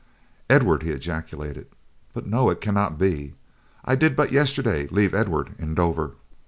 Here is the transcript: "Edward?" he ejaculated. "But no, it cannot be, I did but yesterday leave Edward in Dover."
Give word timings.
"Edward?" 0.49 0.81
he 0.81 0.89
ejaculated. 0.89 1.67
"But 2.11 2.25
no, 2.25 2.49
it 2.49 2.59
cannot 2.59 2.97
be, 2.97 3.35
I 3.85 3.93
did 3.93 4.15
but 4.15 4.31
yesterday 4.31 4.87
leave 4.87 5.13
Edward 5.13 5.53
in 5.59 5.75
Dover." 5.75 6.13